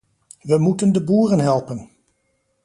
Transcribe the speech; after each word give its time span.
We 0.43 0.57
moeten 0.57 0.91
de 0.91 1.03
boeren 1.03 1.39
helpen! 1.39 1.89